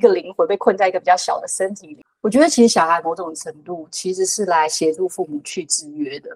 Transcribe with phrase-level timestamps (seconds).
[0.00, 2.02] 一个灵魂被困在一个比较小的身体里。
[2.22, 6.30] 我觉得其实小孩某种程度其实是来协助父母去制约的，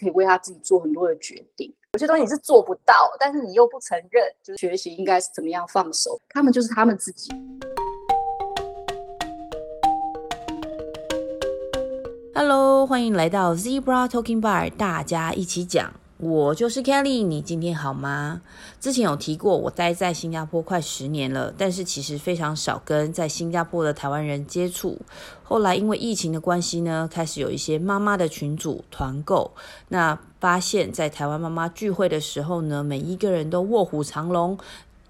[0.00, 1.70] 可以为他自己做很多的决定。
[1.92, 7.30] 有些东西你是做不到，但是你又不承认，就是学习应该是怎么样放手，他们就是他们自己。
[12.34, 16.01] Hello，欢迎来到 Zebra Talking Bar，大家一起讲。
[16.22, 18.42] 我就是 Kelly，你今天好吗？
[18.78, 25.00] 之前有提过，我待在新加坡快十年了，但是其实非常少跟在新加坡的台湾人接触。
[25.42, 29.50] 后来因为疫情的关系呢，开始有一些妈妈的群组团购，
[29.88, 34.56] 那发现，在台湾妈妈聚会的时候呢，每一个人都卧虎藏龙。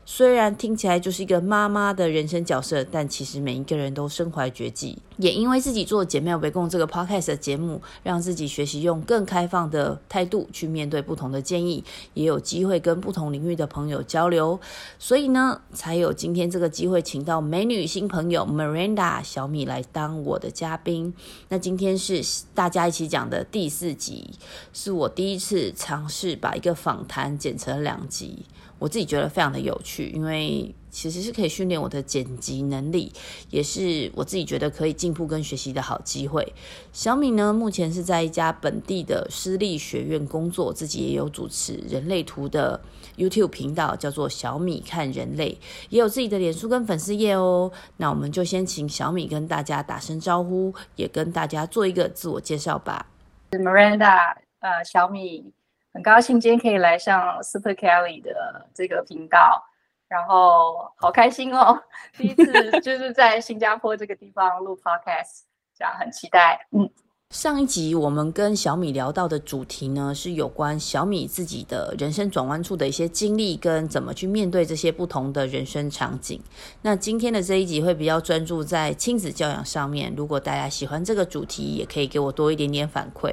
[0.04, 4.98] 虽然听起来就是一个妈妈的人生角色，但其实每一个人都身怀绝技。
[5.16, 11.84] 也因为自己做姐妹围攻这个 podcast 的节目，让自己学习用更开放的态度去面对不同的建议，
[12.14, 14.58] 也有机会跟不同领域的朋友交流，
[14.98, 21.14] 所以呢，才有今天这个机会，请到美女新朋友 Miranda 小米来当我的嘉宾。
[21.48, 22.20] 那今天是
[22.54, 24.30] 大家一起讲的第四集，
[24.72, 28.44] 是我第一次尝试把一个访谈剪成两集。
[28.82, 33.12] 我自己觉得非常的有趣，因为其实是可以训练我的剪辑能力，
[33.48, 36.52] 也是我自己觉得可以进步跟学习的好机会。
[36.92, 42.80] 小米呢，目前是在一家本地的私立学院工作，自己也有主持人类图的
[43.16, 45.56] YouTube 频道，叫做小米看人类，
[45.88, 47.70] 也有自己的脸书跟粉丝页哦。
[47.98, 53.06] 那我们就先请小米跟大家打声招呼，也跟大家做一个自我介绍吧。
[53.52, 55.52] Miranda，呃，小米。
[55.92, 59.62] 很高兴今天可以来上 Super Kelly 的这个频道，
[60.08, 61.82] 然后好开心哦！
[62.14, 65.42] 第一次就是在新加坡这个地方录 Podcast，
[65.76, 66.90] 这样很期待，嗯。
[67.32, 76.38] 上一集我们跟小米聊到的主题呢，是有关小米自己的人生转弯处的一些经历，跟怎么去面对这些不同的人生场景。
[76.82, 80.12] 那今天的这一集会比较专注在亲子教养上面。
[80.14, 83.32] 如果大家喜欢这个主题，也可以给我多一点点反馈。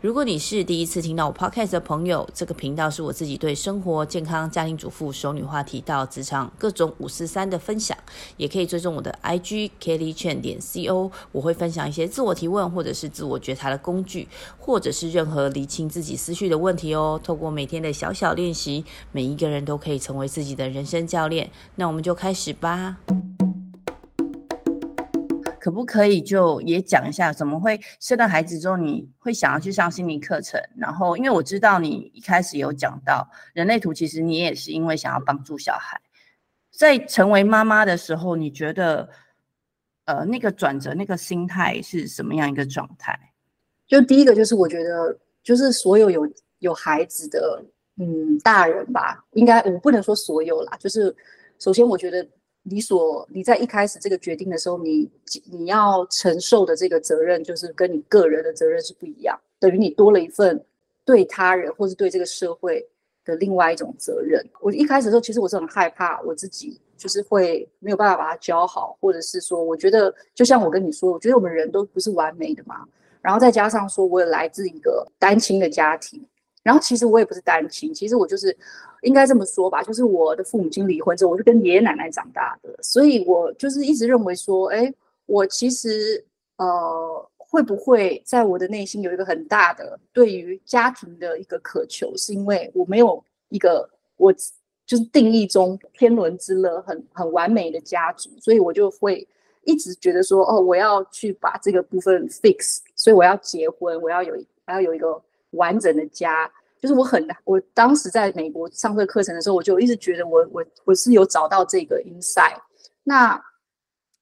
[0.00, 7.98] 如果你是第一次听到我 Podcast 的朋友，这个频道是我自己对生活、健康、家庭主妇、熟女话题到职场各种五四三的分享，
[8.36, 13.31] 也可以追踪我的 IG Kelly Chen 点 CO，我会分享一些自我提问或者是自我。
[13.32, 14.28] 我觉察的工具，
[14.58, 17.18] 或者是任何理清自己思绪的问题哦。
[17.24, 21.50] 透过每天的小小练习，每一个人都可以成为自己的人生教练。
[21.76, 22.98] 那我们就开始吧。
[25.58, 30.60] 可不可以就也讲一下，怎么会生了孩子之后，你会想要去上心理课程？
[30.76, 36.00] 然后，因为我知道你一开始有讲到人类图，其实你也是因为想要帮助小孩，
[36.70, 39.08] 在成为妈妈的时候，你觉得？
[40.12, 43.18] 呃，那个转折，那个心态是什么样一个状态？
[43.86, 47.64] 就第一个就是我觉得，就是所有有有孩子的，
[47.96, 50.76] 嗯，大人吧，应该我不能说所有啦。
[50.78, 51.14] 就是
[51.58, 52.26] 首先，我觉得
[52.62, 55.10] 你所你在一开始这个决定的时候，你
[55.50, 60.62] 你要承受的这个责任，就是跟你个人的责任是不一样，等于你多了一份
[61.06, 62.86] 对他人或是对这个社会
[63.24, 64.44] 的另外一种责任。
[64.60, 66.80] 我一开始的时候，其实我是很害怕我自己。
[66.94, 72.86] 就是会没有办法把它教好，或者是说，我觉得就像我跟你说，我觉得我们人都不是完美的嘛。
[73.20, 76.24] 然后再加上说，我也来自一个单亲的家庭，
[76.62, 78.56] 然后其实我也不是单亲，其实我就是
[79.00, 84.94] 应该这么说吧，就是我的父母亲离婚之后，我是跟爷爷奶奶长大的，所以我就是一直认为说，哎，
[85.26, 86.24] 我其实
[86.58, 94.34] 呃，会不会在我的内心有一个很大的对于家庭的一个渴求，是因为我没有一个我。
[94.84, 99.26] 就是定义中天伦之乐很很完美的家族，所以我就会
[99.64, 104.34] 一直觉得说，哦，我要去把这个部分 fix，所以我要结婚，我要有
[104.66, 105.18] 我要有一个
[105.52, 106.50] 完整的家。
[106.80, 112.58] 就是我很我当时在美国上这个课程的时候，我就一直觉得我我我是有找到这个 insight。
[113.04, 113.40] 那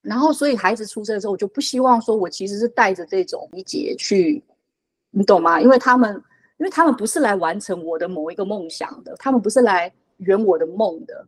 [0.03, 4.43] 然后所以孩子出生的时候，我就不希望说我其实是带着这种理解去，
[5.11, 5.61] 你懂吗？
[5.61, 6.15] 因为他们
[6.59, 9.93] 因为他们不是来完成我的某一个梦想的，他们不是来。
[10.21, 11.27] 圆我的梦的，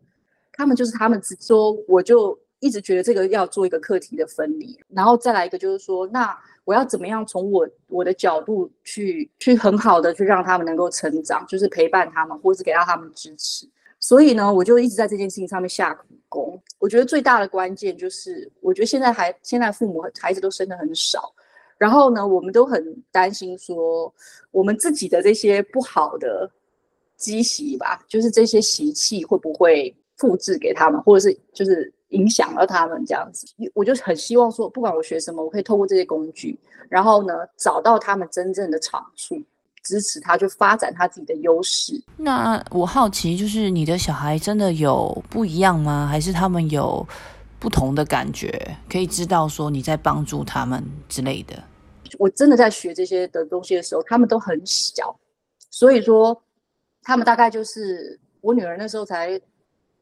[0.53, 13.67] 他们就是他们只说，我就一直觉得这个要做一个课题的分离，然后再来一个就是说，那我要怎么样从我我的角度去去很好的去让他们能够成长，就是陪伴他们，或是给到他们支持。
[14.03, 16.63] 所以呢，我就一直在这件事情上面下苦功。
[16.79, 21.33] 我觉得最大的关键就是，我觉得现在还现在父母孩子都生的很少，
[21.79, 24.13] 然后呢，我们都很担心说，
[24.51, 26.51] 我们自己的这些不好的。
[27.15, 33.47] 积习吧，就是这些习气会不会复制给他们，或者是就是影响了他们这样子。
[33.75, 36.59] 我就很希望说，不管我学什么，我可以透过这些工具，
[36.89, 39.41] 然后呢，找到他们真正的长处，
[39.83, 42.01] 支持他，就发展他自己的优势。
[42.17, 46.07] 那我好奇，就是你的小孩真的有不一样吗？
[46.11, 47.07] 还是他们有
[47.59, 51.63] 不同的感觉，可以知道说你在帮助他们之类的。
[52.19, 55.19] 我真的在学这些的东西的时候，他们都很小，
[55.71, 56.41] 所以说
[57.03, 59.41] 他们大概就是我女儿那时候才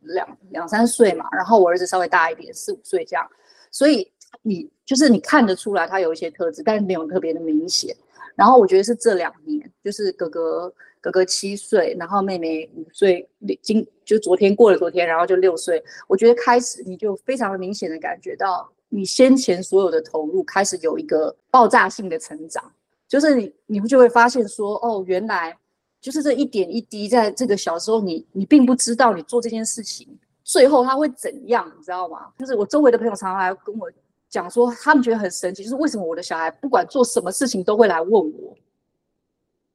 [0.00, 3.26] 两两三岁嘛，然后我儿子稍微大一点，四五岁这样，
[3.71, 4.11] 所以
[4.43, 7.94] 你就是你看得出来他有一些特质，但是没有特别的明显。
[8.35, 13.29] 然后我觉得是这两年，就是哥哥哥哥七岁，然后妹妹五岁，
[13.62, 15.82] 今就昨天过了昨天，然后就六岁。
[16.09, 22.73] 我觉得开始你就非常的明显的感觉到，你先前所有的投入开始有一个爆炸性的成长，
[23.09, 25.56] 就是你你就会发现说，哦，原来
[26.00, 32.29] 就是这一点一滴，在这个小时候你你并不知道你做这件事情最后他会怎样，你知道吗？
[32.38, 33.91] 就是我周围的朋友常常来跟我。
[34.31, 38.56] 讲说他们觉得很神奇，就是为什么我的小孩不管做什么事情都会来问我，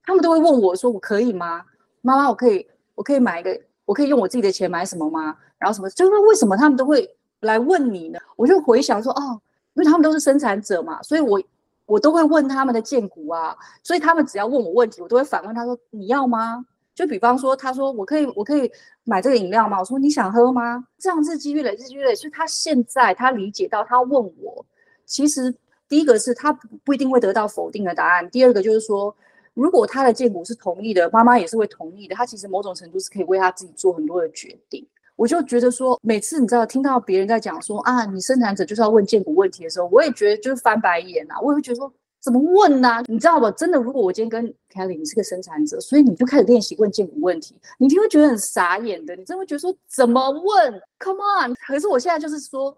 [0.04, 1.63] 他们都会问我说：“我可以吗？
[2.02, 2.66] 妈妈，我可以，
[2.96, 7.07] 我可以买一个，我可以用我自己的钱买什么吗？”然后什么，就是为什么他们都会
[7.42, 8.19] 来问你呢？
[8.36, 9.42] 我就回想说：“哦，
[9.74, 11.42] 因为他们都是生产者嘛，所以我
[11.86, 18.71] 我都会问他们的荐骨啊，所以他们只要问我问题，我都会反问他说：你要吗？”就比方说，他说我可以，我可以
[19.03, 19.77] 买这个饮料吗？
[19.80, 20.81] 我说你想喝吗？
[20.97, 24.65] 这样日积月累，日积月累，所以他现在他理解到，他问我，
[25.06, 25.53] 其实
[25.89, 26.53] 第一个是他
[26.86, 29.13] 不一定会得到否定的答案，第二个就是说，
[29.53, 34.88] 如果他的建骨是同意的，妈妈也是会同意的，他其实某种程度是可以为他自己做很多的决定。
[35.18, 41.91] 我就觉得说，每次你知道听到别人在讲说啊，你生产者就是要问建骨问题的时候，我也觉得就是翻白眼啊，我也会觉得说。
[42.25, 43.51] 怎么问呢、你知道吧？
[43.51, 49.16] 真的，如果我今天跟 Kelly，你是个生产者，所以你就开始练习问荐骨问题，你一定会觉得很傻眼的。
[49.16, 51.54] 你真的会觉得说怎么问？Come on！
[51.68, 52.75] 可是我现在就是说，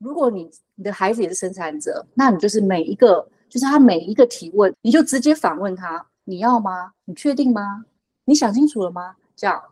[0.00, 6.92] 如果你你的孩子也是生产者，那你就是每一个，就是他每一个提问，你就直接反问他：你要吗？
[7.06, 7.86] 你确定吗？
[8.26, 9.16] 你想清楚了吗？
[9.34, 9.62] 这样。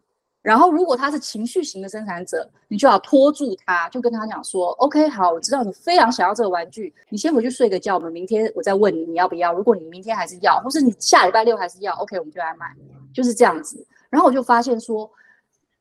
[0.43, 9.53] 然后，如果他是情绪型的生产者，你就要拖住他，就跟他讲说：“OK，好，我知道你非常想要这个玩具，你先回去睡个觉，我们明天我再问你你要不要。
[9.55, 12.67] 如果你明天还是要，或是你下礼拜六还是要，OK，我们就来买，
[13.15, 15.09] 就是这样子。”然后我就发现说，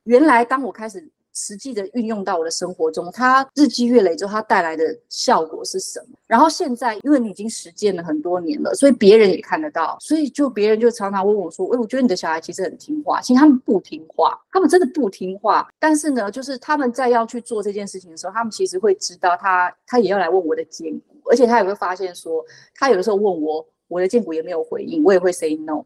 [0.04, 1.10] 原来当我开始。
[1.34, 6.18] 实际的运用到我的生活中，它日积月累之后，它带来的效果是什么？
[6.28, 15.68] 然后现在，因为你已经实践了很多年了，所以别人也看得到，所以就别人就常常问我说：“哎，我觉得你的小孩其实很听话。”其实他们不听话，他们真的不听话。
[15.80, 22.44] 但是呢，就是他们在要去做这件事情的时候，他们其实会知道他他也要来问我的荐骨，而且他也会发现说，
[22.76, 25.84] 他有的时候问我，我的荐骨也没有回应，我也会 say no。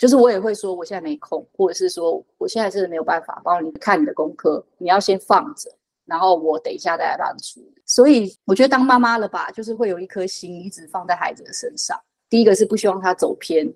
[0.00, 5.70] 就是我也会说我现在没空，或者是说我现在是没有办法帮你看你的功课，你要先放着，
[6.06, 7.82] 然后我等一下再来帮你处理。
[7.84, 12.00] 所以我觉得当妈妈了吧，就是会有一颗心一直放在孩子的身上。
[12.30, 13.70] 第一个是不希望他走偏，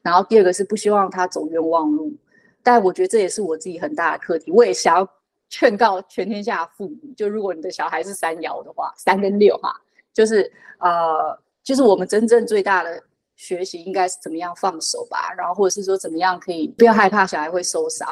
[0.00, 2.14] 然后第二个是不希望他走冤枉路。
[2.62, 4.52] 但我觉得这也是我自己很大的课题。
[4.52, 5.08] 我也想要
[5.48, 9.74] 劝告全天下父母，就如果你的小孩是三爻的话，三跟六哈，
[10.12, 10.48] 就是
[10.78, 13.02] 呃，就是我们真正最大的。
[13.36, 18.08] 学习应该是怎么样放手吧，然后或者是说怎么样可以不要害怕小孩会受伤。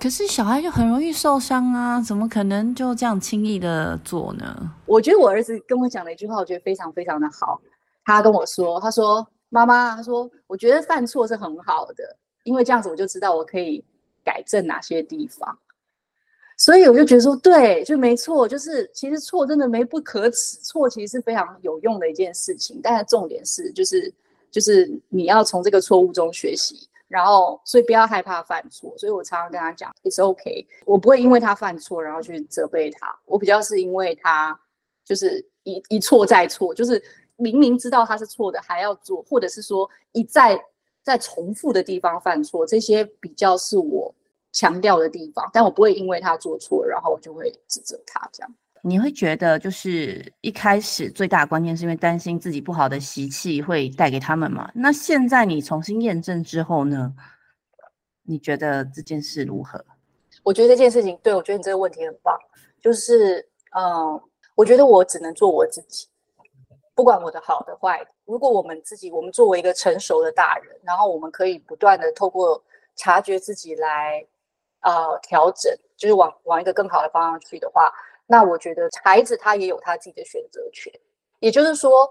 [0.00, 4.72] 可是小孩就很容易受伤啊，怎么可能就这样轻易的做呢？
[4.86, 7.60] 我觉得我儿子跟我讲了一句话，我觉得非常非常的好。
[8.04, 13.84] 他跟我说，他说妈妈，他说我觉得犯错是很好的，因为这样子我就知道我可以
[14.24, 15.56] 改正哪些地方。
[16.64, 22.78] 所以我就觉得说，对，就没错，就是其实错真的没不可耻，错其实是非常有用的一件事情。
[22.80, 24.14] 但是重点是，就是
[24.48, 28.94] 就是你要从这个错误中学习，然后所以不要害怕犯错。
[28.96, 34.56] 所以我常常跟他讲，It's OK，我不会因为他犯错然后去责备他，我比较是因为他
[35.04, 37.02] 就是一一错再错，就是
[37.34, 40.56] 明明知道他是错的还要做，或者是说一再
[41.02, 44.14] 在重复的地方犯错，这些比较是我。
[44.52, 48.54] 强调的地方，但我不会因为他做错，然后我就会指责他这样。
[48.84, 54.68] 你会觉得就是一开始最大的关键是因为担心自己不好的习气会带给他们嘛？
[54.74, 57.14] 那现在你重新验证之后呢？
[58.24, 59.84] 你觉得这件事如何？
[60.42, 62.36] 我觉得这件事情，对，我觉得你这个问题很棒。
[62.80, 64.20] 就是，嗯，
[64.56, 66.08] 我觉得我只能做我自己，
[66.94, 68.10] 不管我的好的坏的。
[68.24, 72.60] 如果我们自己，我们作为一个成熟的大人，然后我们可以不断的透过
[72.96, 74.26] 察觉自己来。
[74.82, 77.92] 呃，调整就是往往一个更好的方向去的话，
[78.26, 80.92] 那我觉得孩子他也有他自己的选择权。
[81.40, 82.08] 也就是说，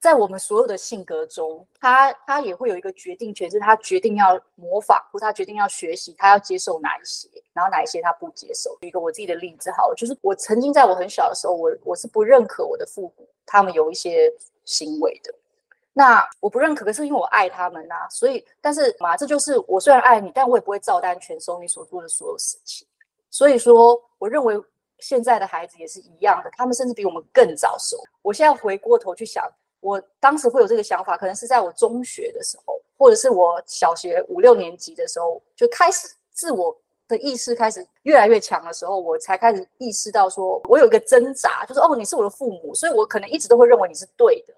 [0.00, 8.76] 在我们所有的性格中，他他也会有一个决定权，是他决定要模仿，或他决定要学习，他要接受哪一些，然后哪一些他不接受。
[8.80, 14.32] 一个我自己的例子，好，就是我曾经在我很小的时候，我我是不认可我的父母他们有一些
[14.64, 15.32] 行为的。
[15.94, 22.86] 那我不认可，可是因为我爱他们呐、所以，但是嘛，这就是我虽然爱你，但我也不会照单全收你所做的所有事情。
[23.30, 24.58] 所以说，我认为
[24.98, 27.96] 现在的孩子也是一样的，他们甚至比我们更早熟。
[28.22, 29.46] 我现在回过头去想，
[29.80, 36.74] 我当时会有这个想法，可能是在我中学的时候，或者是我小学五六年级的时候，就开始自我
[37.08, 44.54] 的意识开始越来越强的时候，我才开始意识到说，我有一个挣扎，就是哦，你是我的父母，所以我可能一直都会认为你是对的，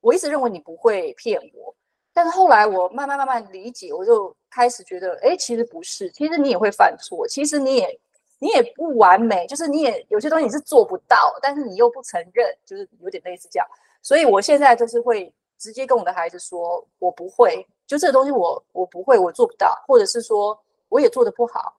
[0.00, 1.74] 我一直认为你不会骗我。
[2.12, 8.00] 但是后来我慢慢慢慢理解，我就开始觉得，哎，其实不是，其实你也会犯错，其实你也
[8.40, 13.66] 你也不完美，就是你也有些东西你是做不到，但是你又不承认，就是有点类似这样。
[14.02, 21.76] 所以我现在就是会直接跟我的孩子说，我不会，就这个东西我我不会，我做不到，或者是说我也做得不好。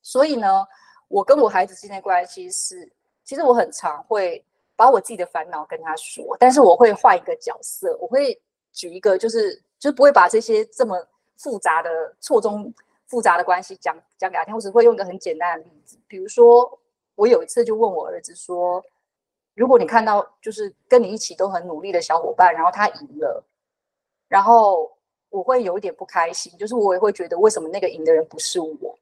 [0.00, 0.66] 所以呢，
[1.08, 2.90] 我跟我孩子之间的关系是，
[3.24, 4.42] 其实我很常会
[4.76, 8.40] 把我自己的烦恼跟他说，但是我会换一个角色，我会。
[8.76, 11.00] 举一个，就是就是不会把这些这么
[11.36, 12.74] 复杂的错综
[13.06, 16.76] 复杂的关系讲讲给他听，我只会用一个很简单的例子，比如说
[17.14, 18.84] 我有一次就问我儿子说，
[19.54, 23.44] 如果你看到就是跟你一起都很努力的小伙伴，然后他赢了，
[24.26, 24.90] 然后
[25.30, 28.98] 我会有一点不开心，就是我也会觉得为什么那个赢的人不是我？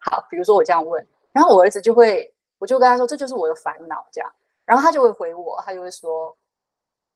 [0.00, 4.32] 好，比如说我这样问，然后我儿子就会，我就跟他说，这就是我的烦恼，这样，
[4.64, 6.36] 然后他就会回我，他就会说。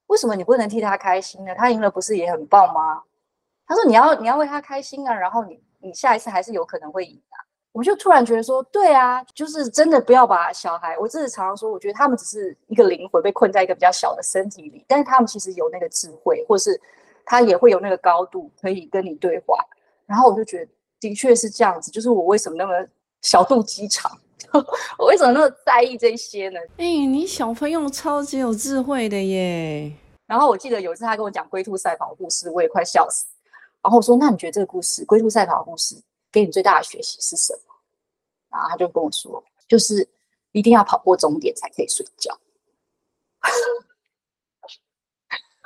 [0.08, 1.54] 为什么你不能替他开心呢？
[1.54, 3.02] 他赢了不是也很棒吗？
[3.66, 7.36] 他说你要你要为他开心啊，然后你你下一次还是有可能会赢啊。
[7.72, 16.80] 我就突然觉得说，对啊，就是真的不要把小孩，我自己常常说，我觉得他们只是一个灵魂被困在一个比较小的身体里，但是他们其实有那个智慧，或是
[17.26, 19.62] 他也会有那个高度可以跟你对话。
[20.06, 22.72] 然后我就觉得的确是这样子，就是我为什么那么
[23.20, 24.10] 小肚鸡肠？
[24.98, 26.60] 我为什么那么在意这些呢？
[26.76, 29.92] 哎、欸，你小朋友超级有智慧的耶！
[30.26, 33.26] 然后我记得有一次他跟我讲龟兔赛跑的故事，我也快笑死。
[33.80, 35.94] 然后我说：“那你觉得这个故事，龟兔赛跑的故事，
[36.30, 37.74] 给你最大的学习是什么？”
[38.50, 40.06] 然后他就跟我说：“就是
[40.52, 42.36] 一定要跑过终点才可以睡觉。”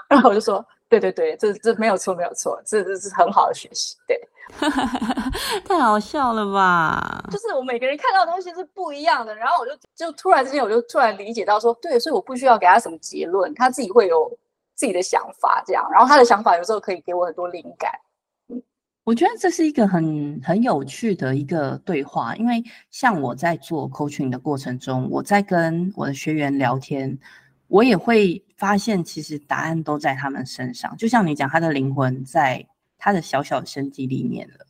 [0.09, 0.65] 然后我就说
[1.01, 4.21] ：“对对对，这这没有错，没有错，这这是很好的学习。”对。
[5.65, 7.25] 太好笑了吧！
[7.31, 14.31] 就是我每个人看到的东西是不一样的，然后我就就突然之间我就突然理解到说，对，所以我不需要给他什么结论，他自己会有
[14.75, 17.91] 自己的想法，这样，然后他的想法有时候可以给我很多灵感。
[18.49, 18.63] 嗯，
[19.05, 27.17] 我觉得这是一个很很有趣的一个对话，因为像我在做 coaching 的过程中，我在跟我的学员聊天，
[27.73, 32.67] 我也会发现其实答案都在他们身上，就像你讲，他的灵魂在。
[33.05, 34.65] 他的小小的身体里面了，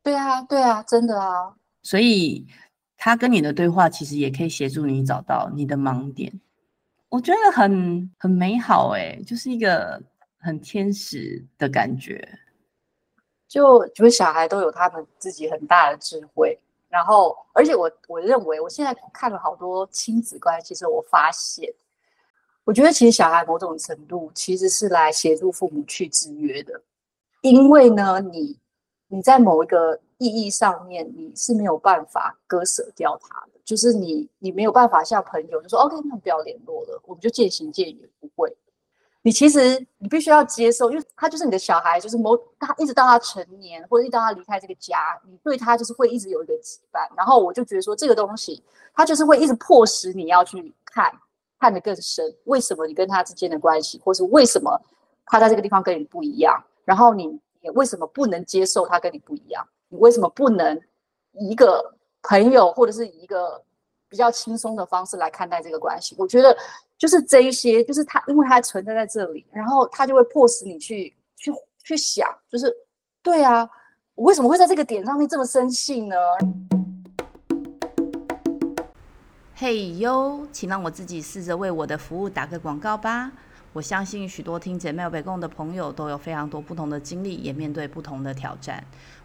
[0.00, 1.56] 对啊，对啊，真的啊。
[1.82, 2.46] 所以
[2.96, 6.40] 他跟你的对话，其实也可以协助你找到你的盲点。
[7.08, 10.00] 我觉得很很美好，哎，就是一个
[10.38, 12.38] 很天使的感觉。
[13.48, 16.56] 就觉得小孩都有他们自己很大的智慧，
[16.88, 21.68] 然后，而且我我认为，我现在看了好多亲子关系，其实我发现，
[22.64, 26.80] 我觉得其实小孩某种程度其实是来协助父母去制约的。
[27.40, 28.56] 因为呢，你
[29.08, 38.56] 你在某一个意义上面，你是没有办法割舍掉他的，就是你你没有办法像朋友就说 OK，那不要联络了，我们就渐行渐远，不会。
[39.24, 47.08] 你其实你必须要接受，因为他就是你的小孩，就是某他一直到他成年，或者一直到他离开这个家，你对他就是会一直有一个羁绊。
[47.16, 48.62] 然后我就觉得说，这个东西
[48.94, 51.12] 他就是会一直迫使你要去看，
[51.62, 54.76] 看得更深，为什么你跟他之间的关系，或是为什么
[55.24, 56.60] 他在这个地方跟你不一样。
[56.84, 59.64] 然后你也为什么不能接受他跟你不一样？
[59.88, 60.76] 你为什么不能
[61.34, 63.62] 以一个朋友或者是以一个
[64.08, 66.16] 比较轻松的方式来看待这个关系？
[66.18, 66.56] 我觉得
[66.98, 71.52] 就是这一些，就是他，因为他存在在这里，然后他就会迫使你去去
[71.84, 72.74] 去想，就是
[73.22, 73.70] 对啊，
[74.16, 76.16] 我为什么会在这个点上面这么生气呢？
[79.64, 83.30] 嘿哟，请让我自己试着为我的服务打个广告吧。
[83.72, 88.82] 我相信许多听姐妹北共的朋友都有非常多不同的经历，也面对不同的挑战。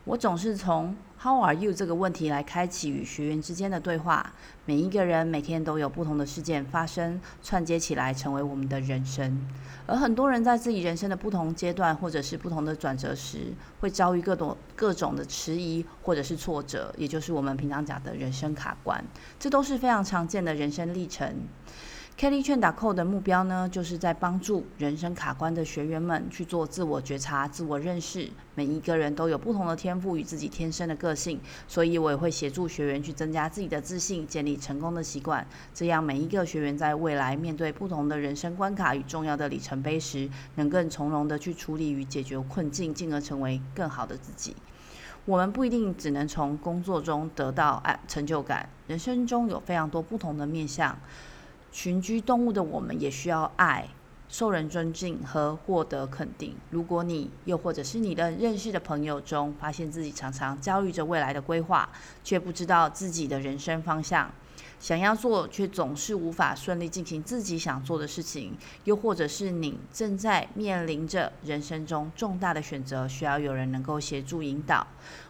[0.08, 4.34] 我总是从 “How are you” 这个问题来开启与学员之间的对话。
[4.66, 9.46] 每一个人每天都有不同的事件发生，串接起来成为我们的人生。
[9.86, 19.04] 而很多人在自己人生的不同阶段，或者是不同的转折时，会遭遇各种各种的迟疑或者是挫折，也就是我们平常讲的人生卡关。
[19.38, 21.36] 这都是非常常见的人生历程。
[22.20, 28.28] Kelly 劝打扣的目标呢，就是在帮助人生卡关的学员们去做自我觉察、自我认识。
[28.56, 35.46] 每一个人都有不同的天赋与自己天生的个性，所以我也会协助学员去增加自己的自信，建立成功的习惯。
[35.76, 44.56] 这样每一个学员在未来面对不同的人生关卡与重要的里程碑时，能更从容的去处理与解决困境，进而成为更好的自己。
[45.26, 50.98] 我们不一定只能从工作中得到成就感，人生中有非常多不同的面向。
[51.72, 53.88] 群居动物的我们也需要爱。
[54.30, 56.54] 受人尊敬和获得肯定。
[56.70, 61.88] 如果你又或者是你的认识的朋友中，发现自己常常焦虑着未来的规划，
[62.26, 64.30] 却不知道自己的人生方向，
[64.79, 74.86] 想要做却总是无法顺利进行自己想做的事情，又或者是你正在面临着人生中重大的选择，需要有人能够协助引导。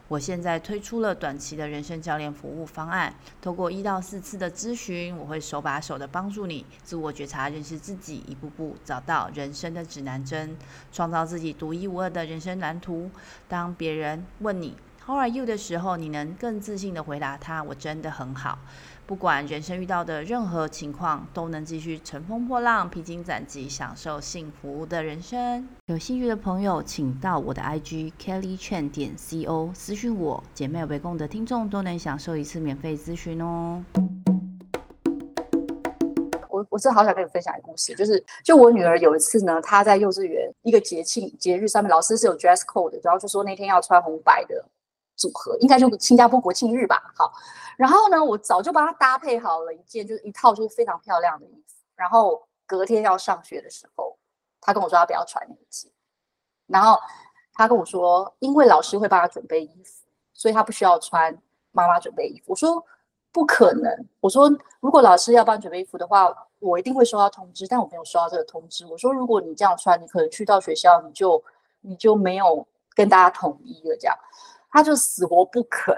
[0.10, 10.56] 我现在推出了短期的人生教练服务方案，透过一到四次的咨询，我会手把手的帮助你自我觉察、认识自己，一步步找到人生的指南针，
[10.92, 13.10] 创造自己独一无二的人生蓝图。
[13.50, 18.60] 当别人问你 “How are you” 的时候，你能更自信的回答他：“我真的很好。”
[19.08, 25.66] 不管人生遇到的任何情况，都能继续乘风破浪、披荆斩棘，享受幸福的人生。
[25.86, 30.44] 有兴趣的朋友，请到我的 IG Kelly Chen 点 CO 私讯我。
[30.54, 33.82] 姐妹围共的听众都能享受一次免费咨询哦。
[36.50, 44.66] 我我真好想跟你分享一个故事，就是就我女儿有一次呢，她在幼稚园一个节庆节日上面，老师是有 dress code 的，然后就说那天要穿红白的。
[45.18, 47.34] 组合应该就新加坡国庆日吧，好，
[47.76, 51.76] 然后呢，我早就帮他搭配好了一件，就是一套就是非常漂亮的衣服。
[51.96, 54.16] 然后隔天要上学的时候，
[54.62, 55.92] 他跟我说他不要穿那一件，
[56.68, 57.00] 然后
[57.54, 61.36] 他跟我说，因为老师会帮他准备衣服，所以他不需要穿
[61.72, 62.52] 妈妈准备衣服。
[62.52, 62.86] 我说
[63.32, 64.48] 不可能，我说
[64.80, 68.86] 如果老师要帮你准备衣服的话，我一定会收到通知，但我没有收到这个通知。
[68.86, 71.44] 我说如果你这样穿，你可能去到学校你就
[71.82, 74.16] 你就没有跟大家统一了这样。
[74.78, 75.92] 他就死活不肯，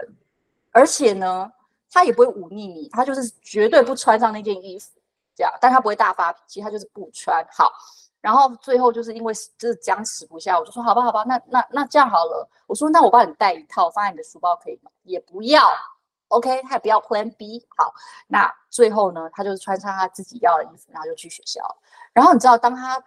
[0.71, 1.51] 而且呢，
[1.91, 4.89] 他也不会忤逆你，他就是绝对不穿上那件衣服，
[5.35, 7.45] 这样，但他不会大发脾气，他就是不穿。
[7.51, 7.69] 好，
[8.21, 14.89] 然后最后就是因为就是僵持不下，我就说好吧，好吧，那那那这样好了，我说那我帮你带一套放在你的书包可以吗？
[15.03, 15.69] 也不要
[16.29, 17.67] ，OK，他也不要 Plan B。
[17.75, 17.93] 好，
[18.27, 21.61] 那最后呢，他就是穿上他自己要的衣服，然后就去学校。
[22.13, 23.03] 然后你知道，当他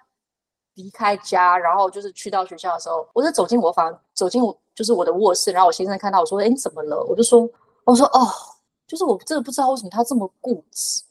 [0.74, 7.48] 离开家，然后就是去到学校的时候，我就走进我房，走进我就是我的卧室，然后我先生看到我说：“哎，你怎么了？”我就说
[7.84, 8.28] ：“我说哦，
[8.86, 11.02] 就是我真的不知道为什么他这么固执。”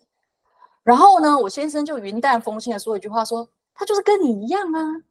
[0.84, 5.04] 然后呢，我先生就云淡风轻的说一句话说：“他就是跟你一样啊。”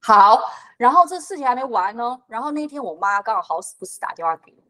[0.00, 0.40] 好，
[0.76, 2.20] 然后这事情还没完呢。
[2.26, 4.62] 然后那天我妈刚好好死不死打电话给我，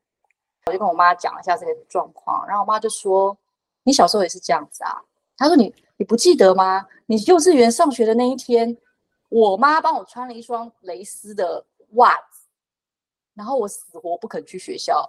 [0.66, 3.36] 我就跟我妈讲了一下这个状况，然后我妈就说
[3.84, 5.00] ：“你小时候也是这样子啊？”
[5.36, 6.84] 她说：“你。”你不记得吗？
[7.06, 8.76] 你幼稚园上学的那一天，
[9.28, 12.12] 我妈帮我穿了一双蕾丝的袜，
[13.34, 15.08] 然后我死活不肯去学校，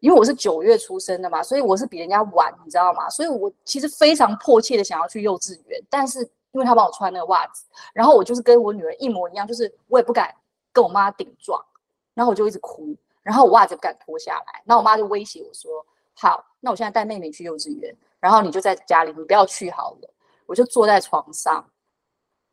[0.00, 3.08] 因为我是九月出生的嘛，所以我是比人家晚，你知道吗？
[3.10, 6.20] 所以我其实非常迫切的想要去幼稚园，但是
[6.52, 10.34] 因为他帮我穿那个袜子，然后我就是跟我女儿一模一样，就是我也不敢
[10.72, 11.60] 跟我妈顶撞，
[12.14, 15.84] 然后我就一直哭，然后我袜子不敢脱下来，然后我妈就威胁我说
[16.14, 20.10] ：“好，那我现在带妹妹去幼稚园，然后你就在家里，你不要去好了。”
[20.46, 21.64] 我就坐在床上，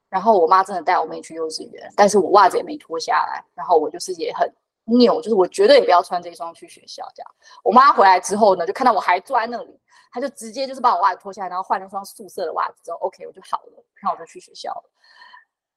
[0.10, 4.50] 然后我妈真的带我妹去幼稚园，但是我袜子也没脱下来，然后我就是也很
[4.86, 7.04] 扭，就是我绝对也不要穿这一双去学校。
[7.16, 7.32] 这样，
[7.64, 9.80] 我妈回来之后呢，就看到我还坐在那里，
[10.12, 14.84] 她就直接就是把我袜子脱下来，然后换了双素色的袜子之后，OK，我就好了，然后我就去学校了。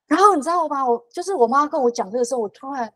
[0.06, 0.86] 然后你知道吗？
[0.86, 2.92] 我就是我妈跟我讲这个时候，我突然。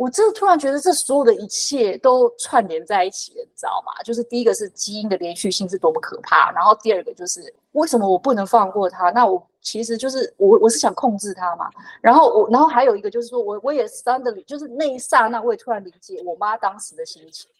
[0.00, 3.92] 我真突然觉得这所有的一切都串联在一起了，你知道吗？
[4.02, 9.10] 就是第一个是基因的连续性是多么可怕，然后第二个就是为什么我不能放过他？
[9.10, 11.68] 那我其实就是我我是想控制他嘛。
[12.00, 17.50] 然后我然后还有一个就是说我我也 suddenly 就是那一刹那我也突然理解我妈当时的心情。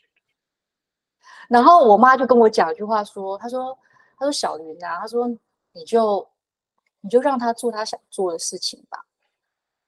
[1.46, 3.78] 然后我妈就跟我讲一句话说，她说
[4.18, 5.28] 她说小云啊，她说
[5.72, 6.26] 你就
[7.02, 9.04] 你就让他做他想做的事情吧，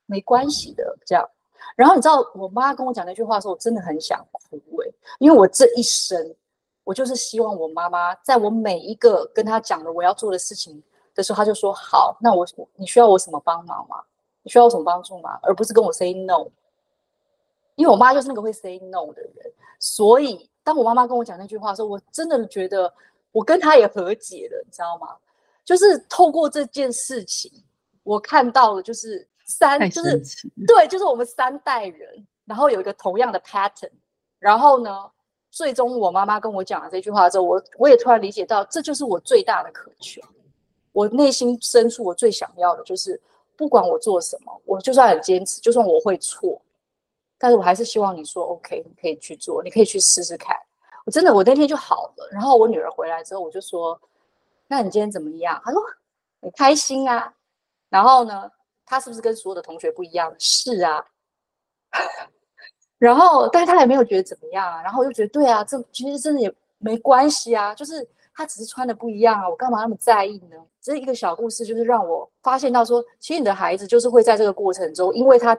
[0.04, 1.26] 没关系的，这样。
[1.74, 6.34] 然后你知道，我妈跟我讲那句话的时候，我真的很想哭欸，因为我这一生，
[6.84, 10.82] 我就是希望我妈妈在我每一个跟她讲了我要做的事情
[11.14, 12.46] 的时候，她就说好，那我
[12.76, 14.02] 你需要我什么帮忙吗？
[14.42, 15.38] 你需要我什么帮助吗？
[15.42, 16.46] 而不是跟我 say no，
[17.76, 19.52] 因为我妈就是那个会 say no 的人。
[19.78, 22.92] 所以当我妈妈跟我讲那句话的时候，我真的觉得
[23.30, 25.16] 我跟她也和解了，你知道吗？
[25.64, 27.50] 就是透过这件事情，
[28.02, 29.26] 我看到了就是。
[29.58, 30.18] 三就是
[30.66, 33.90] 对，就是我们三代人，然后有一个同样的 pattern，
[34.38, 35.10] 然后呢，
[35.50, 40.20] 最终我妈妈跟我讲了这句话之后，我我也突然理解到，这就是我最大的渴求。
[40.92, 43.20] 我内心深处我最想要的就是，
[43.56, 46.60] 不管我做什么，我就算很坚持，就算我会错，
[47.38, 50.56] 但是我还是希望你说 OK，你可以去做，你可以去试试看。
[51.04, 52.28] 我真的，我那天就好了。
[52.30, 54.00] 然后我女儿回来之后，我就说，
[54.68, 55.60] 那你今天怎么样？
[55.64, 55.82] 她说
[56.40, 57.32] 很开心啊。
[57.88, 58.50] 然后呢？
[58.92, 60.30] 他是不是跟所有的同学不一样？
[60.38, 61.02] 是啊，
[62.98, 64.82] 然后，但是他也没有觉得怎么样啊。
[64.82, 70.58] 然后我就觉得，对啊，这其实真的也没关系啊，就是他只是穿的不一样啊，我干嘛那么在意呢？
[70.82, 75.58] 这是一个小故事就是让我发现到说，其实你的孩子就是会在这个过程中，因为他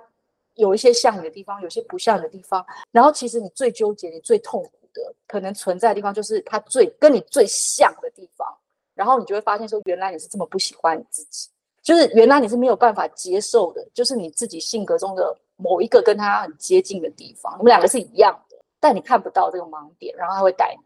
[0.53, 2.63] 有一些像你的地方，有些不像你的地方。
[2.91, 8.47] 然后，其实你最纠结、你最痛苦的，可能存在的地方，就是他最跟你最像的地方。
[8.93, 11.49] 然后你就会发现说，原来你是这么不喜欢你自己，
[11.83, 15.37] 就是原来你是没有办法接受的，就是你自己性格中的。
[15.55, 20.83] 某一个跟他很接近的地方，你们两个是一样的，但你看不到这个盲点，然后他会带你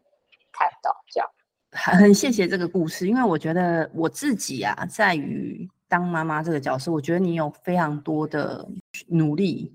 [0.52, 1.28] 看到这样。
[1.72, 8.68] 很很谢谢这个故事，因为我觉得我自己啊，在于当妈妈这个角色，我觉得你有非常多的
[9.08, 9.72] 努力，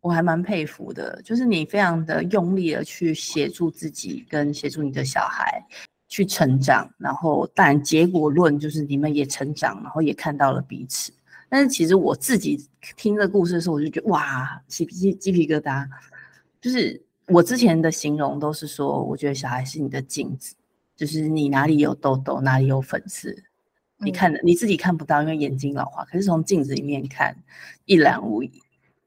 [0.00, 1.20] 我还蛮佩服的。
[1.22, 5.62] 就是你非常的用力的去协助自己，跟协助你的小孩
[6.08, 11.12] 去成长，然后但结果论就是你们也成长，然后也看到了彼此。
[11.50, 15.86] 但是其实我自己听这个故事的时候，我就觉得哇，起鸡鸡皮疙瘩。
[16.60, 20.54] 就是我之前的形容都是说，我觉得小孩是你的镜子，
[20.96, 23.44] 就是你哪里有痘痘，哪里有粉刺，
[23.98, 26.04] 你看的你自己看不到，因为眼睛老化。
[26.04, 27.36] 可是从镜子里面看，
[27.84, 28.50] 一览无遗。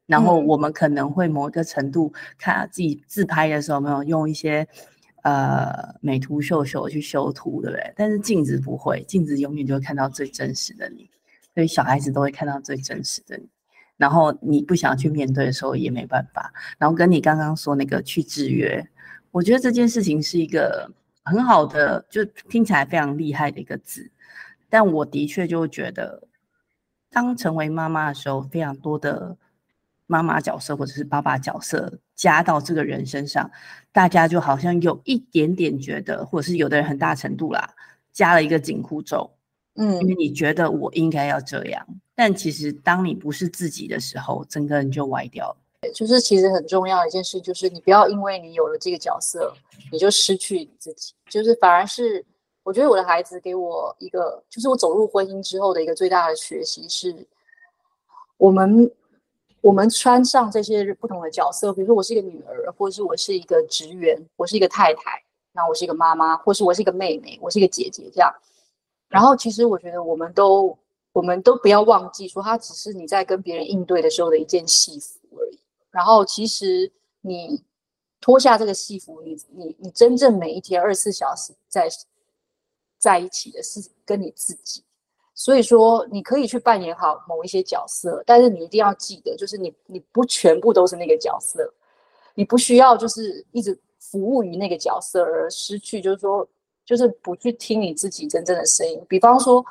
[0.08, 4.68] 然后我们可能会某一个程度看自己自拍的时候，没有用一些
[5.22, 7.94] 呃美图秀秀去修图，对不对？
[7.96, 11.10] 但是镜子不会，镜子永远就会看到最真实的你。
[11.54, 13.50] 所以小孩子都会看到最真实的你，
[13.98, 16.54] 然后你不想去面对的时候也没办法。
[16.78, 18.88] 然后跟你刚刚说那个去制约，
[19.32, 20.90] 我觉得这件事情是一个
[21.24, 24.10] 很好的，就听起来非常厉害的一个字。
[24.70, 26.24] 但我的确就觉得，
[27.12, 29.36] 当成为妈妈的时候，非常多的
[30.12, 33.50] 妈妈角色或者是爸爸角色加到这个人身上，
[33.94, 37.74] 大家就好像有一点点觉得，或者是有的人很大程度啦，
[38.12, 39.32] 加了一个紧箍咒。
[39.76, 45.58] 嗯，因为你觉得我应该要这样，但其实当你不是自己的时候，整个人就歪掉了。
[45.96, 49.54] 就是其实很重要的一件事，就是你不要因为你有了这个角色，
[49.92, 51.14] 你就失去你自己。
[51.30, 52.24] 就是反而是，
[52.64, 57.26] 我觉得我的孩子给我一个，就是我走入婚姻之后的一个最大的学习是，
[58.38, 58.92] 我们
[59.62, 68.34] 我们穿上这些不同的角色，比如说我是一个女儿，或者是我是一个职员，我是一个太太，那我是一个妈妈，或是我是一个妹妹，我是一个姐姐，这样。
[69.08, 70.78] 然后，其实我觉得我们都，
[71.14, 75.60] 我们都不要忘记说，它只是你在跟别人应对的时候的一件戏服而已。
[75.92, 77.62] 然后，其实你
[78.20, 81.88] 脱下这个戏服，你你你真正每一天二十四小时在
[82.98, 84.84] 在一起的是跟你自己。
[85.44, 91.74] 所以说，你可以去扮演好某一些角色，但是你一定要记得，就是你你不全部都是那个角色，
[92.36, 96.48] 你不需要就是一直服务于那个角色而失去，就是说。
[96.84, 99.02] 就是不去听你自己真正的声音。
[99.08, 99.64] 比方说，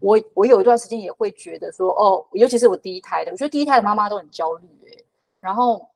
[0.00, 5.04] 我我有一段时间也会觉得说，哦，尤其是我第一胎的，我觉得第一胎的妈妈都很焦虑欸。
[5.40, 5.88] 然后，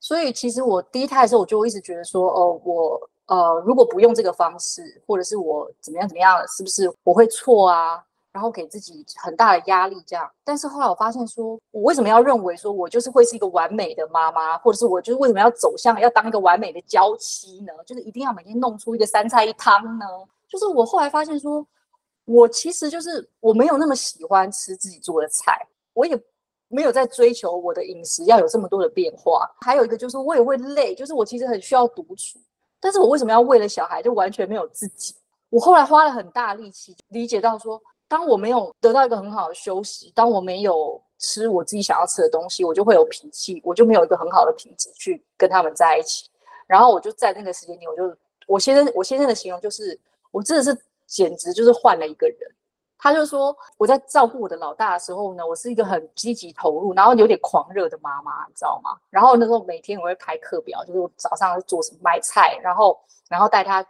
[0.00, 8.02] 所以其实我第一胎的时候，我就一直觉得说，哦，我呃，如果不用这个方式，或者是我怎么样怎么样，是不是我会错啊？
[8.36, 10.30] 然后给自己很大的压力，这样。
[10.44, 17.72] 但是后来我发现说，我为什么要认为说我就是会是一个完美的妈妈，或者是我就是为什么要走向要当一个完美的娇妻呢？
[17.86, 20.04] 就是一定要每天弄出一个三菜一汤呢？
[20.46, 21.66] 就是我后来发现说，
[22.26, 25.58] 我其实就是我没有那么喜欢吃自己做的菜，
[25.94, 26.14] 我也
[26.68, 29.50] 没有在追求我的饮食要有这么多的变化。
[29.62, 32.38] 还有一个就是我也会累，就是我其实很需要独处，
[32.78, 35.14] 但是我为什么要为了小孩就完全没有自己？
[35.48, 37.80] 我后来花了很大力气理解到说。
[38.08, 46.28] 当我没有得到一个很好的休息，当我没有吃我自己想要吃的东西，我就会有脾气，我就没有一个很好的品质去跟他们在一起。
[46.66, 48.16] 然后我就在那个时间点，我就
[48.46, 49.98] 我先生我先生的形容就是，
[50.30, 52.38] 我真的是简直就是换了一个人。
[52.98, 58.96] 他就说我在照顾我的老大的时候呢，我是一个很积极投入，然后有点狂热的妈妈，你知道吗？
[59.10, 62.98] 然后那时候每天我会排课表，就是我早上做什么买菜，然后。
[63.28, 63.84] 然后带他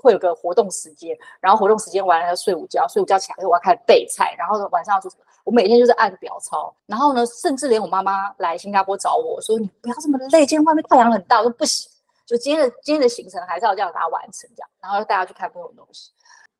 [0.00, 6.74] 会有个活动时间，然后活动时间完了要睡午觉，睡午觉起来我要开始备菜，然后晚上要做什么我每天就是按表操。
[6.86, 11.92] 然后呢，甚至连我妈妈来新加坡找我说：“你不要这么累，今天外面太阳很大。”我说不行，
[12.24, 14.70] 就今天的今天的行程还是要这样把它完成这样。
[14.80, 16.10] 然后带他去看不同的东西。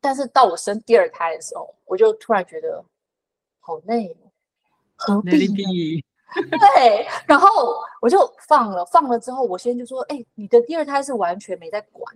[0.05, 2.85] 但是到我生第二胎的时候，我就突然觉得
[3.59, 4.14] 好累，
[4.97, 6.05] 何必呢？
[6.61, 7.49] 对，然后
[8.03, 12.14] 我就放了，放了之后，我先就说，哎，你的第二胎是完全没在管，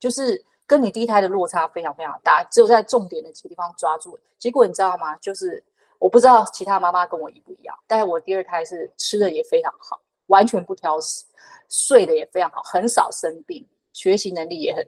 [0.00, 4.18] 就是跟你第一胎的落差非常非常大，只有在重点的几个地方抓住。
[4.36, 5.14] 结果你知道吗？
[5.18, 5.62] 就是
[6.00, 11.24] 我不知道其他妈妈跟我一不一样，但是我第二胎是吃的也非常好，完全不挑食，
[11.68, 14.84] 睡的也非常好，很少生病，学习能力也很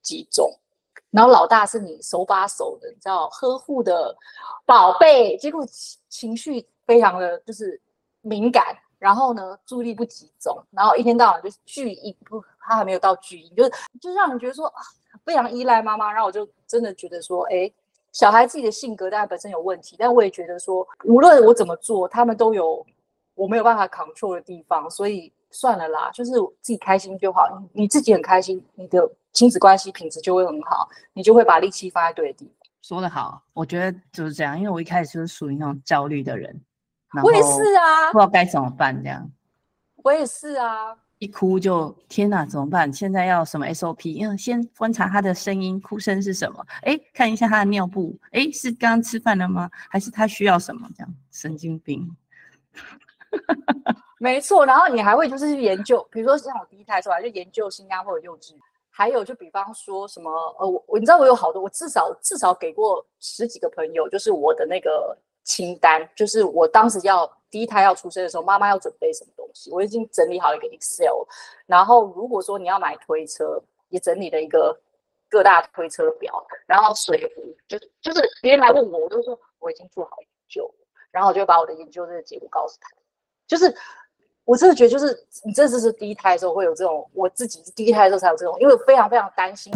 [0.00, 0.50] 集中。
[1.10, 4.16] 然后老大是你手把手的，你知道呵护的
[4.64, 5.64] 宝贝，结果
[6.08, 7.80] 情绪非常的就是。
[8.22, 14.82] 敏感，然后呢，注意力不集中，然后一天到晚就是巨婴，不，他还没有到巨婴，就是就让人觉得说啊，
[15.24, 16.12] 非常依赖妈妈。
[16.12, 17.72] 然后我就真的觉得说，哎，
[18.12, 22.86] 小孩自己的性格当然本身有问题，但我也觉得说，无论我怎么做，他们都有
[23.34, 27.46] 我没有办法 control 的地方，所以算了啦，就是自己开心就好。
[27.72, 32.54] 你自己很开心，你的亲子关系品质就会很好，你就会把力气放在对的地方。
[32.82, 36.60] 说得好，我觉得就是这样，因为我一开始就是属于那种焦虑的人。
[37.22, 39.30] 我也是啊，不知道该怎么办，这样。
[39.96, 42.90] 我也是啊，一哭就天哪，怎么办？
[42.92, 44.08] 现在要什么 SOP？
[44.10, 46.64] 因为先观察他的声音，哭声是什么？
[46.82, 49.68] 哎，看一下他的尿布，哎，是刚刚吃饭了吗？
[49.90, 50.88] 还是他需要什么？
[50.96, 52.16] 这样，神经病。
[54.18, 58.54] 没错，然后你还会就是去研究，比如说像我第一胎的时候，就研究新加坡的幼稚，
[58.90, 65.16] 还有就比方说什么，呃，我你知道我有好多，我至少至少给过十几个朋友，就是我的那个。
[65.42, 71.26] 清单就是我当时要第一胎要出生的时候，妈妈要准备什么东西，我已经整理好一个 Excel。
[71.66, 74.78] 然后如果说你要买推车，也整理了一个
[75.30, 76.46] 各大推车表。
[76.66, 80.72] 然后水壶，就就是别人来问我，我都说我已经做好研究，
[81.10, 82.88] 然后我就把我的研究这个结果告诉他。
[83.50, 83.74] 就是
[84.44, 89.72] 我真的觉得，就是你这次是第一胎的时候会有这种，我自己第一胎的时候才有这种，因为我非常非常担心。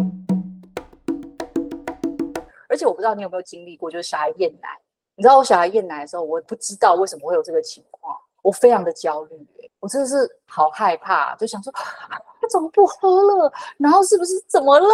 [2.69, 4.69] 而且我不知道你有没有经历过，就是小孩厌奶。
[5.15, 9.45] 你知道我小孩厌奶的时候，我不知道为什么会有这个情况，我非常的焦虑，
[9.81, 14.87] 我真的是好害怕，就想说他怎么不喝了，然后是不是怎么了？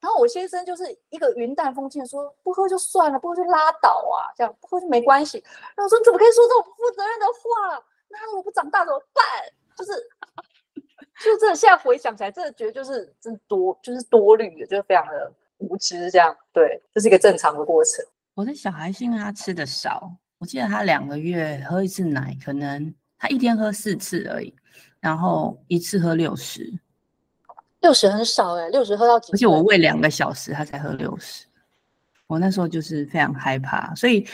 [0.00, 5.42] 然后我先生就是一个云淡风轻的说不喝就算了，不喝就拉倒啊，这样不喝就没关系。
[5.74, 7.84] 然后我说你怎么可以说这种不负责任的话？
[8.08, 9.24] 那我不长大怎么办？
[9.76, 9.92] 就是，
[11.22, 16.34] 就这现在回想起来，真的觉得就是真多就是多虑的，就是非常的无知这样。
[16.52, 18.04] 对，这是一个正常的过程。
[18.34, 24.54] 我的小孩是因为他吃的少，我记得他两个月喝一次奶，可能他一天喝四次而已，
[25.00, 26.72] 然后一次喝六十，
[27.80, 29.32] 六十很少哎、欸，六十喝到几？
[29.32, 31.46] 而且我喂两个小时，他才喝六十，
[32.26, 34.26] 我那时候就是非常害怕，所以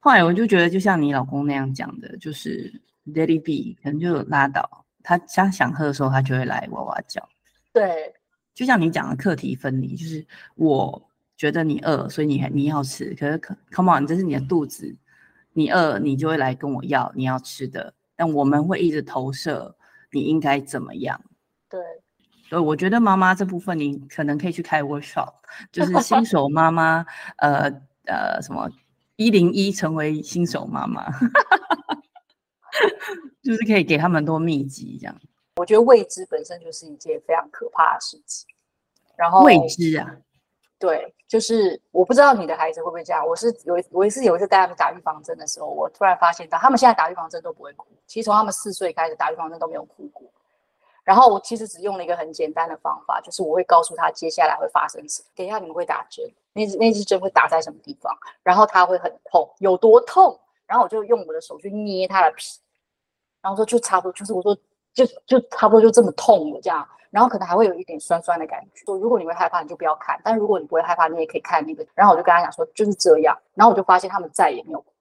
[0.00, 2.72] 后来我就觉得，就像你老公那样讲的，就是
[3.14, 7.28] it be，可能就拉倒，他他想喝的时候，他就会来哇哇叫。
[7.72, 8.14] 对，
[8.54, 11.06] 就像你讲的课题分离，就是我。
[11.40, 13.14] 觉得你饿，所以你你要吃。
[13.14, 14.94] 可是，come on，这是你的肚子，
[15.54, 17.94] 你饿，你就会来跟我要你要吃的。
[18.14, 19.74] 但我们会一直投射
[20.12, 21.18] 你应该怎么样。
[21.70, 21.80] 对，
[22.46, 25.32] 所以我觉得妈妈这部分你可能可以去开 workshop，
[25.72, 27.06] 就是新手妈妈，
[27.38, 27.70] 呃
[28.04, 28.68] 呃，什么
[29.16, 31.10] 一零一成为新手妈妈，
[33.42, 35.20] 就是可以给他们多秘籍这样。
[35.56, 38.48] 我觉得未知本身就是一件非常可怕的事情。
[39.16, 40.16] 然后未知啊。
[40.78, 43.26] 对，就是我不知道你的孩子会不会这样。
[43.26, 47.86] 我是有，我也是有一次带他们打预防针的时候，我突然发现到他们现在打预防针都不会哭。
[48.06, 50.26] 其实从他们四岁开始打预防针都没有哭过。
[51.04, 55.28] 然后我其实只用了一个很简单的方法，就是我会告诉他接下来会发生什么。
[55.34, 60.38] 等一下你们会打针，那那支针会打在什么地方，然后他会很痛，有多痛？
[60.70, 62.60] 然后我就用我的手去捏他的皮，
[63.42, 64.56] 然后说就差不多，就是我说
[64.94, 66.88] 就就差不多就这么痛了这样。
[67.10, 68.84] 然后可能还会有一点酸酸的感觉。
[68.84, 71.84] 说如果你会害怕，你就不要看；但如果你不会害怕，你也可以看那个。
[71.92, 73.36] 然后我就跟他讲说就是这样。
[73.54, 74.92] 然后我就发现他们再也没有哭。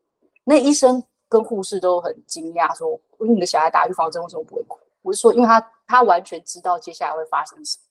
[0.44, 7.84] 那医生跟护士都很惊讶，说：“你的小孩打预防针为什么不会哭？”我是说，因为他他完全知道接下来会发生什么，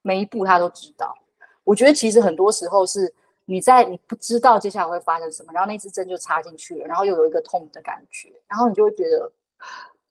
[0.00, 1.14] 每一步他都知道。
[1.62, 9.30] 我觉得其实很多时候是你在你不知道接下来会发生什么，然后那支针就插进去了，然后又有一个痛的感觉，然后你就会觉得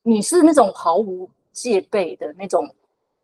[0.03, 2.67] 你是那种毫无戒备的那种。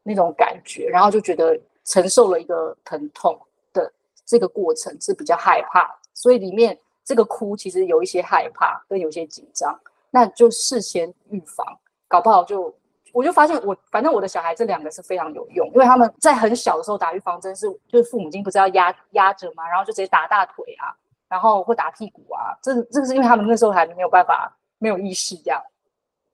[0.07, 3.35] 那种感觉，然后就觉得承受了一个疼痛
[3.73, 3.91] 的
[4.23, 9.75] 这个过程是比较害怕，所以里面这个哭其实有一些害怕跟有些紧张，
[10.11, 11.65] 那就事先预防，
[12.07, 12.71] 搞不好就
[13.15, 20.91] 我就发现我反正我的小孩这两个是非常有用，因为他们在很小的时候打预防针是就是父母亲不是要压压着嘛，然后就直接打大腿啊，
[21.29, 25.63] 然后或打屁股啊，这这个是因为他们那时候还没有办法没有意识这样，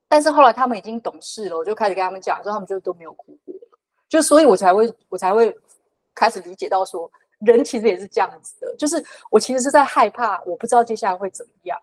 [0.08, 3.54] 但是后来他们已经懂事了，我就开始跟他们讲，说他们就都没有哭过。
[4.08, 5.56] 就所以，我才会我才会
[6.16, 8.74] 开始理解到说，人其实也是这样子的。
[8.76, 11.80] 就是我其实是在害怕，我不知道接下来会怎么样，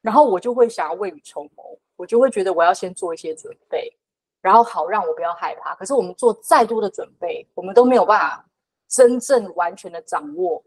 [0.00, 3.94] 然后我就会想要未雨绸缪，我就会觉得我要先做一些准备，
[4.42, 5.74] 然后好让我不要害怕。
[5.76, 8.44] 可是我们做再多的准备，我们都没有办法
[8.88, 10.62] 真正完全的掌握，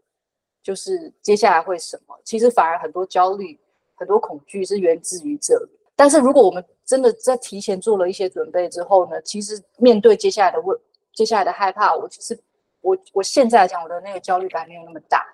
[0.60, 2.18] 就是接下来会什么。
[2.24, 3.56] 其实反而很多焦虑、
[3.94, 5.70] 很多恐惧是源自于这里。
[5.94, 10.78] 但是如果我们真的在提前做了一些准备之后呢，其实面对接下来的问，
[11.14, 12.38] 接下来的害怕，我其实
[12.80, 15.26] 我我现在来讲，我的那个焦虑感没有那么大，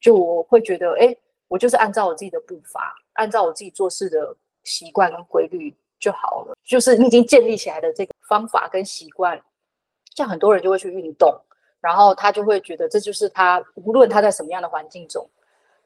[0.00, 1.16] 就我会觉得，哎，
[1.48, 6.54] 我就是按照我自己的步伐，按照我自己做事的习惯跟规律，就好了。
[6.62, 9.40] 就是你已经建立起来的这个方法跟习惯，
[10.14, 11.34] 像很多人就会去运动，
[11.80, 15.26] 然后他就会觉得这就是他无论他在什么样的环境中，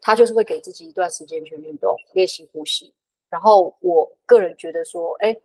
[0.00, 2.92] 他就是会给自己一段时间去运动，练习呼吸。
[3.30, 5.36] 然后我个人觉得说，哎，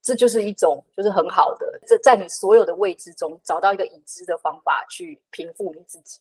[0.00, 6.20] 这就是一种就是很好的，这在你所有的未知中找到一个已知的方法去平复你自己。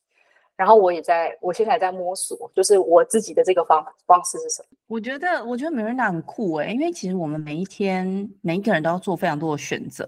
[0.62, 4.78] 然后我也在，我现在在摸索，就是我自己的这个方方式是什么？
[4.86, 10.08] 我觉得，我觉得 Mirana 很酷诶，因为其实我们每一天每一个人都要做非常多的选择，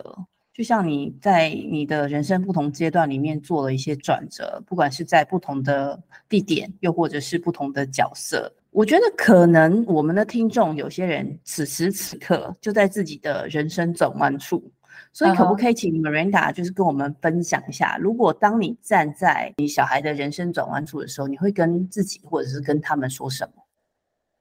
[0.53, 8.53] 就像你在你的人生不同阶段里面做了一些转折，不管是在不同的地点，又或者是不同的角色。
[8.69, 14.63] 我觉得可能我们的听众有些人此时此刻就在自己的人生转弯处。
[15.11, 23.63] 所以可不可以请 Miranda 就是跟我们分享一下，如果当你站在你小孩的人生转弯处的时候，你会跟自己或者是跟他们说什么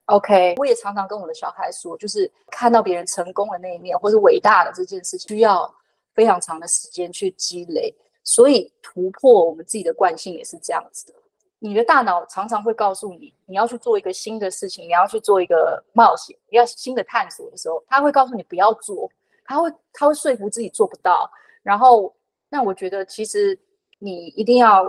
[0.06, 5.72] ？OK，我也常常跟我的小孩说，就是看到别人成功的那一面或是伟大的这件事情，需要
[6.14, 7.94] 非常长的时间去积累。
[8.24, 11.14] 所以突破我们自己的惯性也是这样子的。
[11.58, 19.10] 你的大脑常常会告诉你，你要去做一个新的事情，你要去做一个冒险，你要新的探索的时候，他会告诉你不要做。
[19.52, 21.30] 他会，他会说服自己做不到，
[21.62, 22.14] 然后，
[22.48, 23.58] 那我觉得其实
[23.98, 24.82] 你一定要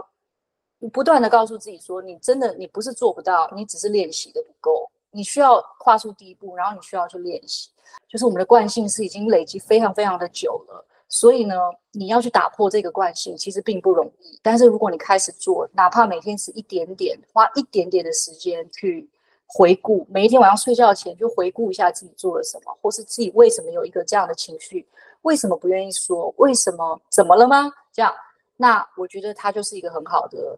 [0.93, 7.69] 不断的告诉自己说，你真的你不是做不到，你只是练习的不够，你需要跨出第一步，然后你需要去练习。
[8.08, 11.56] 就是我们的惯性是已经累积非常非常的久了，所以呢，
[11.91, 14.39] 你要去打破这个惯性，其实并不容易。
[14.41, 19.10] 但是如果你开始做，哪怕每天是一点点，花一点点的时间去。
[19.53, 24.85] 回顾每一天晚上睡觉前，就回顾一下自己做了什么，或是自己为什么有一个这样的情绪，
[25.21, 27.71] 为什么不愿意说，为什么怎么了吗？
[27.93, 28.11] 这样，
[28.57, 30.57] 那我觉得它就是一个很好的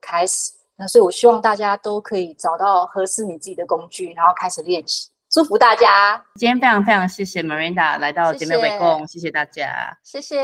[0.00, 0.52] 开始。
[0.76, 5.08] 那所以，我希望大家都可以找到合适你自己的工具，然后开始练习。
[5.30, 6.22] 祝福大家！
[6.34, 10.38] 今天非常非常谢谢 Miranda 来到姐妹北共，谢谢大家，谢谢，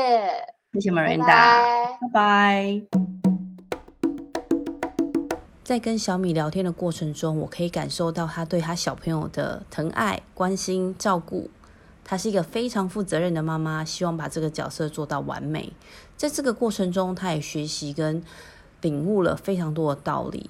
[0.73, 3.30] 谢谢 Miranda，拜拜。
[5.71, 11.49] 在跟小米聊天的过程中，我可以感受到他对他小朋友的疼爱、关心、照顾。
[12.03, 15.71] 她是一个非常负责任的妈妈，希望把这个角色做到完美。
[16.17, 18.21] 在这个过程中，她也学习跟
[18.81, 20.49] 领悟了非常多的道理，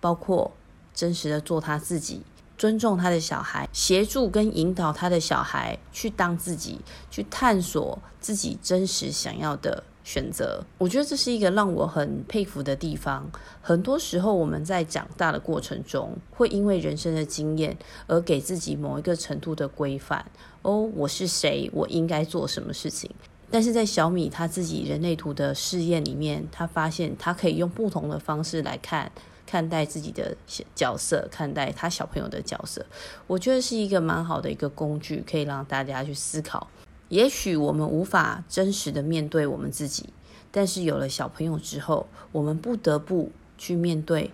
[0.00, 0.50] 包括
[0.92, 2.22] 真实的做她自己，
[2.56, 6.80] 尊重她的小孩，协助跟引导她的小孩去当自己，
[7.12, 9.84] 去探索自己真实想要的。
[10.08, 13.30] 选择，我觉得这是一个让我很佩服的地方。
[13.60, 20.24] 很多时候，我们在长大的过程中，会因为人生的经验而给自己某一个程度的规范。
[20.62, 21.70] 哦，我是谁？
[21.74, 23.10] 我应该做什么事情？
[23.50, 29.12] 但是在小米他自己人类图的试验里面，他发现他可以用不同的方式来看
[29.46, 30.34] 看待自己的
[30.74, 32.86] 角色，看待他小朋友的角色。
[33.26, 36.66] 我觉得是一个蛮好的一个工具，可以让大家去思考。
[37.08, 40.10] 也许我们无法真实的面对我们自己，
[40.50, 44.30] 但是有了小朋友之后，我们不得不去面对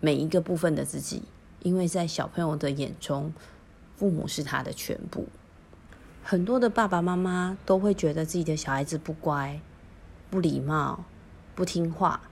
[0.00, 1.22] 每一个部分的自己，
[1.62, 3.34] 因为在小朋友的眼中，
[3.96, 5.26] 父母是他的全部。
[6.22, 9.60] 很多的爸爸妈妈都会觉得自己的小孩子不乖、
[10.30, 11.04] 不礼貌、
[11.54, 12.22] 不听话，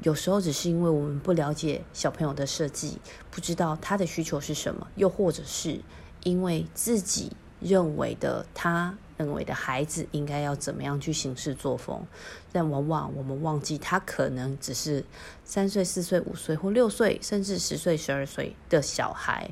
[0.00, 2.98] 有时候只是因为我们不了解小朋友的设计，
[3.30, 5.80] 不知道他的需求是什么，又或者是
[6.22, 7.32] 因为自己。
[7.60, 12.04] 认为的他认为的孩子应该要怎么样去行事作风，
[12.52, 15.02] 但往往我们忘记他可能只是
[15.44, 19.50] 三岁、四岁、五岁或六岁，甚至十岁、十二岁的小孩。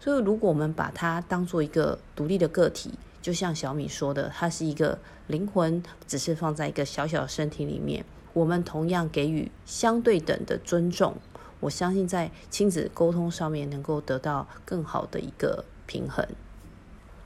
[0.00, 11.14] 所以，如果我们把他当做一个独立的个体，就像小米说的，他是一个灵魂，只是放在一个小小的身体里面，我们同样给予相对等的尊重。
[11.60, 16.26] 我相信在亲子沟通上面能够得到更好的一个平衡。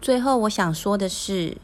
[0.07, 1.57] 最后，我想说的是。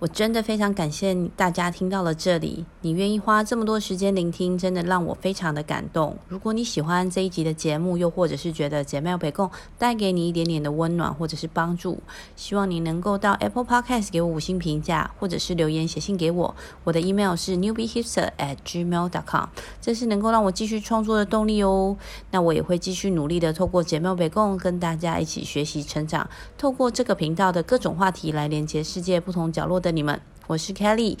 [0.00, 6.16] 我真的非常感谢大家听到了这里，你愿意花这么多时间聆听，真的让我非常的感动。
[6.26, 11.98] 如果你喜欢这一集的节目，又或者是觉得姐妹北共带给你一点点的温暖或者是帮助，
[12.34, 16.54] 希望你能够到 Apple Podcast 给我五星评价，或者是留言写信给我。
[16.84, 19.50] 我的 email 是 newbiehipster at gmail dot com，
[19.82, 21.94] 这是能够让我继续创作的动力哦。
[22.30, 26.26] 那我也会继续努力的透过姐妹北共跟大家一起学习成长，
[26.56, 31.18] 透过这个频道的各种话题来连接世界不同角落的你们，我是 Kelly，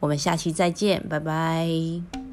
[0.00, 2.31] 我们下期再见，拜拜。